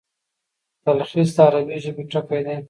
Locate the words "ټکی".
2.11-2.39